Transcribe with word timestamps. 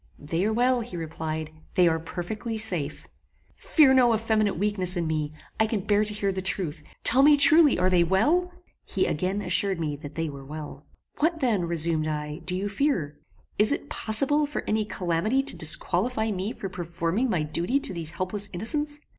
"They 0.17 0.43
are 0.45 0.51
well," 0.51 0.81
he 0.81 0.97
replied; 0.97 1.51
"they 1.75 1.87
are 1.87 1.99
perfectly 1.99 2.57
safe." 2.57 3.05
"Fear 3.57 3.93
no 3.93 4.15
effeminate 4.15 4.57
weakness 4.57 4.97
in 4.97 5.05
me: 5.05 5.31
I 5.59 5.67
can 5.67 5.81
bear 5.81 6.03
to 6.03 6.13
hear 6.15 6.31
the 6.31 6.41
truth. 6.41 6.81
Tell 7.03 7.21
me 7.21 7.37
truly, 7.37 7.77
are 7.77 7.87
they 7.87 8.03
well?" 8.03 8.51
He 8.83 9.05
again 9.05 9.43
assured 9.43 9.79
me 9.79 9.95
that 9.97 10.15
they 10.15 10.27
were 10.27 10.43
well. 10.43 10.87
"What 11.19 11.39
then," 11.39 11.65
resumed 11.65 12.07
I, 12.07 12.39
"do 12.45 12.55
you 12.55 12.67
fear? 12.67 13.19
Is 13.59 13.71
it 13.71 13.91
possible 13.91 14.47
for 14.47 14.63
any 14.65 14.85
calamity 14.85 15.43
to 15.43 15.55
disqualify 15.55 16.31
me 16.31 16.51
for 16.51 16.67
performing 16.67 17.29
my 17.29 17.43
duty 17.43 17.79
to 17.81 17.93
these 17.93 18.09
helpless 18.09 18.49
innocents? 18.53 19.01